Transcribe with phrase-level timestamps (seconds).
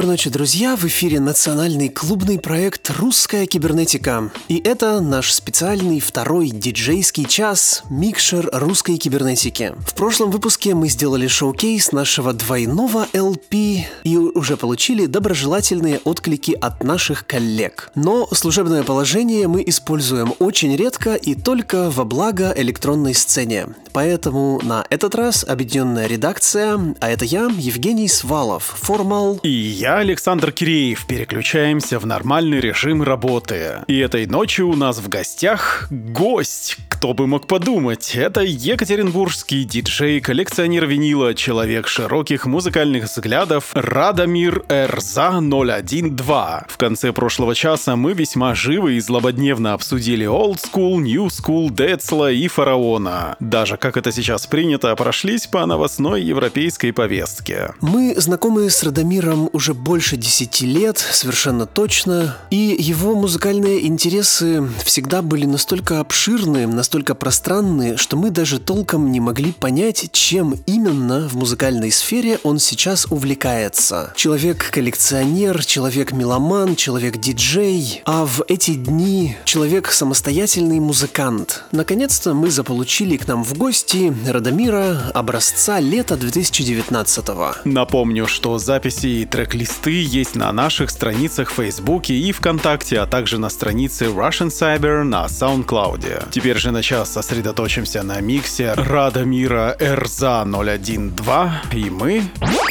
[0.00, 0.76] Доброй ночи, друзья!
[0.76, 4.30] В эфире национальный клубный проект «Русская кибернетика».
[4.48, 9.74] И это наш специальный второй диджейский час «Микшер русской кибернетики».
[9.86, 16.82] В прошлом выпуске мы сделали шоу-кейс нашего двойного LP и уже получили доброжелательные отклики от
[16.82, 17.90] наших коллег.
[17.94, 23.66] Но служебное положение мы используем очень редко и только во благо электронной сцене.
[23.92, 30.52] Поэтому на этот раз объединенная редакция, а это я, Евгений Свалов, формал и я, Александр
[30.52, 33.80] Киреев, переключаемся в нормальный режим работы.
[33.88, 40.20] И этой ночью у нас в гостях гость, кто бы мог подумать, это екатеринбургский диджей,
[40.20, 46.22] коллекционер винила, человек широких музыкальных взглядов Радомир Эрза 012.
[46.68, 52.30] В конце прошлого часа мы весьма живо и злободневно обсудили Old School, New School, Децла
[52.30, 53.36] и Фараона.
[53.40, 57.74] Даже, как это сейчас принято, прошлись по новостной европейской повестке.
[57.80, 65.22] Мы знакомы с Радомиром уже больше десяти лет, совершенно точно, и его музыкальные интересы всегда
[65.22, 71.36] были настолько обширны, настолько пространны, что мы даже толком не могли понять, чем именно в
[71.36, 74.12] музыкальной сфере он сейчас увлекается.
[74.16, 81.64] Человек-коллекционер, человек-меломан, человек-диджей, а в эти дни человек-самостоятельный музыкант.
[81.72, 87.56] Наконец-то мы заполучили к нам в гости Радомира образца лета 2019 -го.
[87.64, 93.06] Напомню, что записи и трек листы есть на наших страницах в Фейсбуке и ВКонтакте, а
[93.06, 96.30] также на странице Russian Cyber на SoundCloud.
[96.30, 102.22] Теперь же на час сосредоточимся на миксе Рада Мира Эрза 012 и мы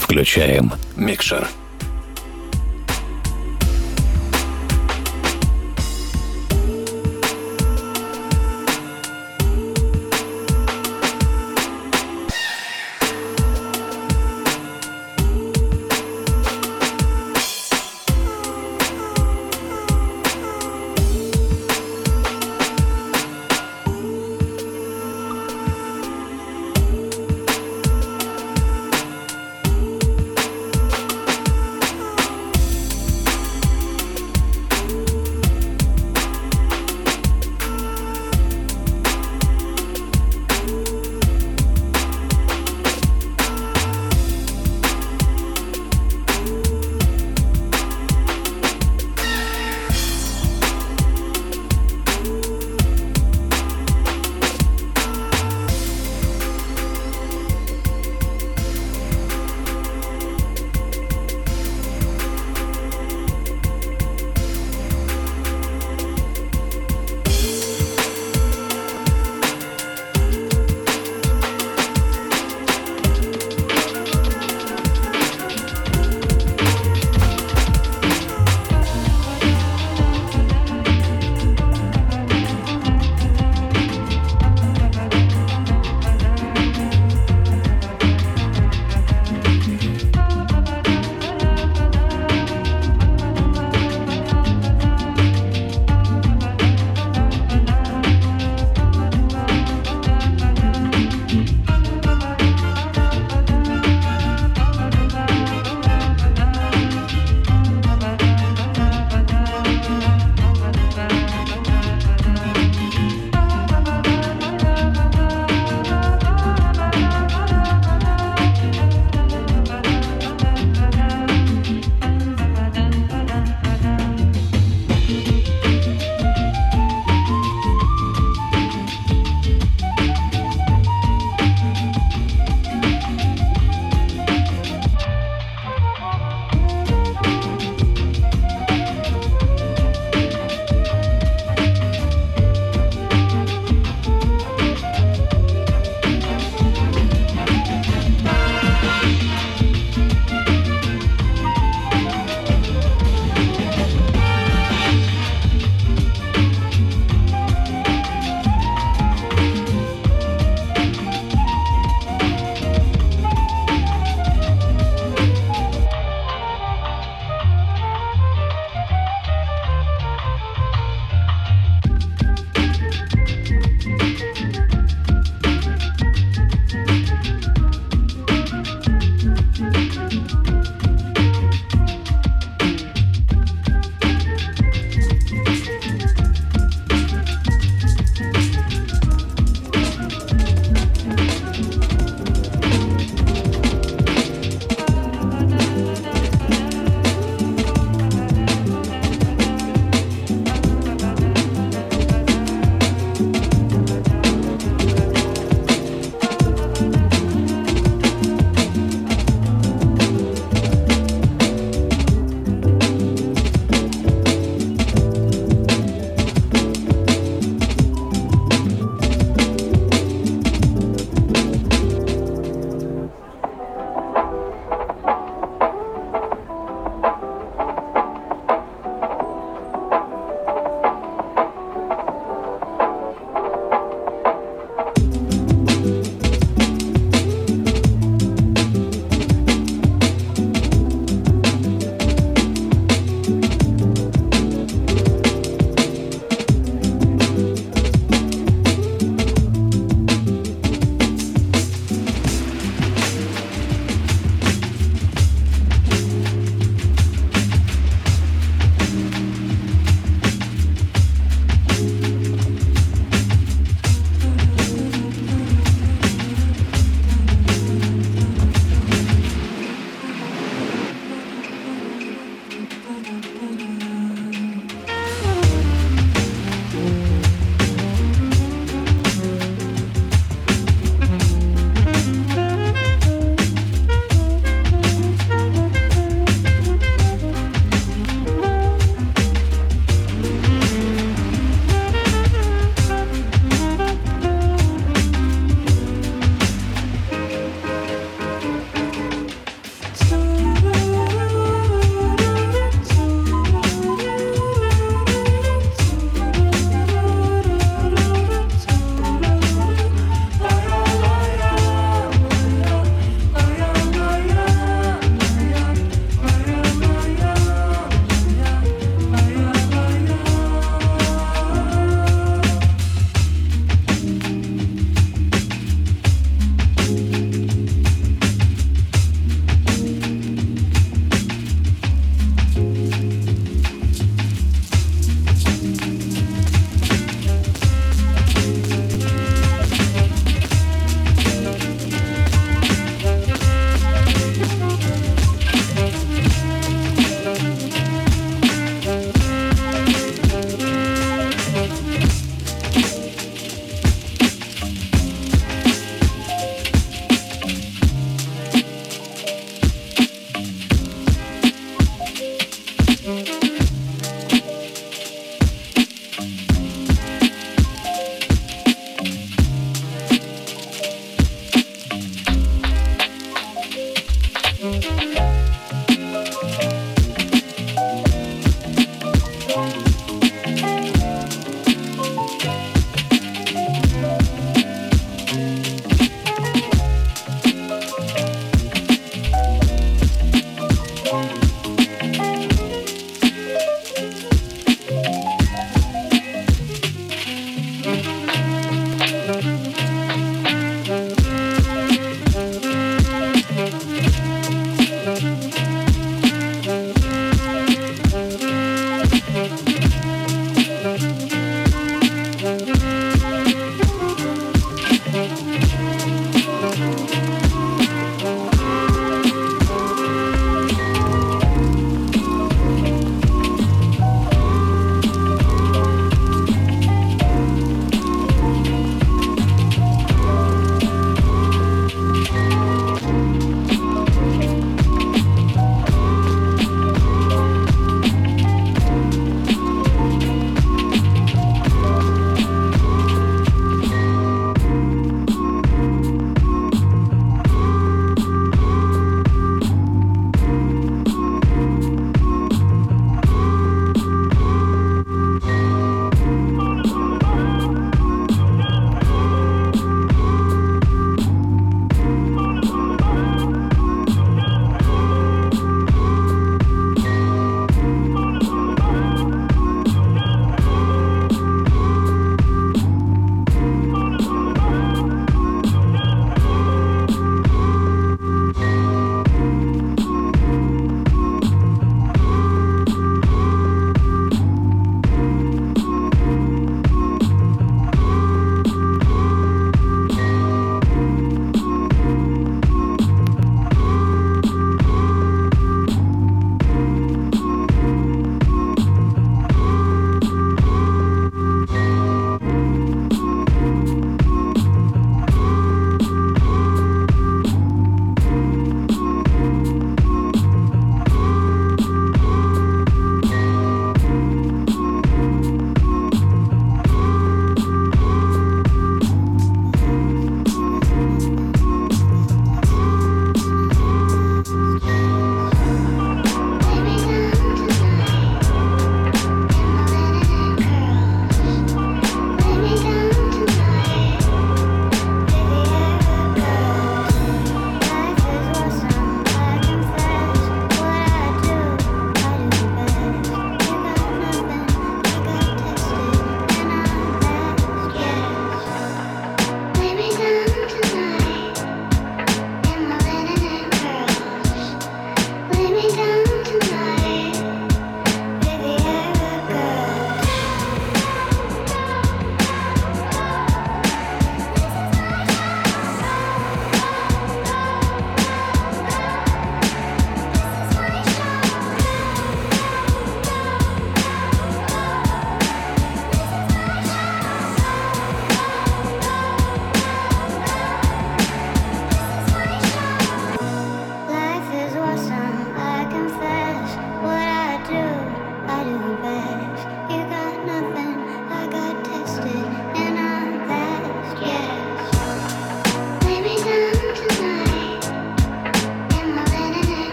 [0.00, 1.46] включаем микшер.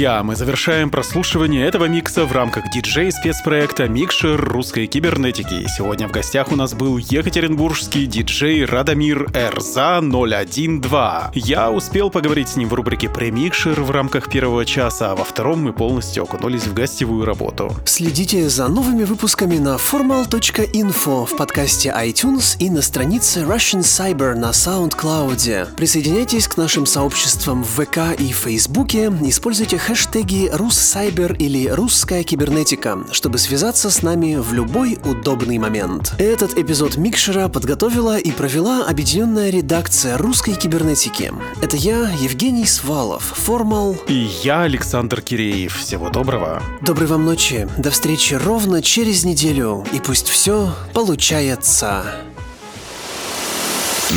[0.00, 5.66] Друзья, мы завершаем прослушивание этого микса в рамках диджей-спецпроекта «Микшер русской кибернетики».
[5.68, 11.32] Сегодня в гостях у нас был екатеринбургский диджей Радомир Эрза 012.
[11.34, 15.64] Я успел поговорить с ним в рубрике «Премикшер» в рамках первого часа, а во втором
[15.64, 17.70] мы полностью окунулись в гостевую работу.
[17.84, 24.52] Следите за новыми выпусками на formal.info в подкасте iTunes и на странице Russian Cyber на
[24.52, 25.74] SoundCloud.
[25.76, 33.38] Присоединяйтесь к нашим сообществам в ВК и Фейсбуке, используйте хэштеги «Руссайбер» или «Русская кибернетика», чтобы
[33.38, 36.14] связаться с нами в любой удобный момент.
[36.16, 41.32] Этот эпизод Микшера подготовила и провела объединенная редакция русской кибернетики.
[41.60, 43.96] Это я, Евгений Свалов, Формал.
[44.06, 45.76] И я, Александр Киреев.
[45.78, 46.62] Всего доброго.
[46.82, 47.66] Доброй вам ночи.
[47.76, 49.84] До встречи ровно через неделю.
[49.92, 52.04] И пусть все получается.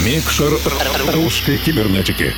[0.05, 0.53] Микшер
[1.15, 2.31] русской кибернетики.